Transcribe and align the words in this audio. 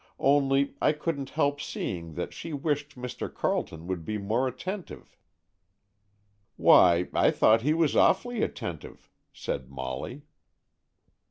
Only, 0.17 0.73
I 0.81 0.93
couldn't 0.93 1.29
help 1.29 1.61
seeing 1.61 2.15
that 2.15 2.33
she 2.33 2.53
wished 2.53 2.97
Mr. 2.97 3.31
Carleton 3.31 3.85
would 3.85 4.03
be 4.03 4.17
more 4.17 4.47
attentive." 4.47 5.15
"Why, 6.57 7.07
I 7.13 7.29
thought 7.29 7.61
he 7.61 7.75
was 7.75 7.95
awfully 7.95 8.41
attentive," 8.41 9.11
said 9.31 9.69
Molly. 9.69 10.23